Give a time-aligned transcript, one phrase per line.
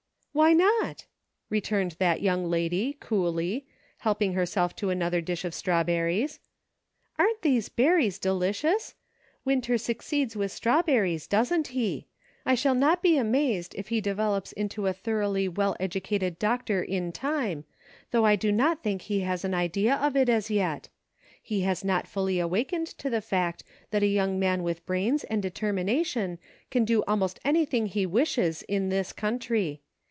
[0.41, 1.07] "Why not?"
[1.49, 3.67] returned that young lady, coolly,
[3.97, 6.39] helping herself to another dish of strawberries."
[7.19, 8.95] Aren't these berries delicious?
[9.43, 14.53] Winter suc ceeds with strawberries, doesn't he.* I shall not be amazed if he develops
[14.53, 17.65] into a thoroughly well educated doctor in time,
[18.11, 20.87] though I do not think he has an idea of it as yet.
[21.41, 25.41] He has not fully awakened to the fact that a young man with brains and
[25.41, 26.39] determination
[26.69, 29.81] can do almost anything he wishes, in this country.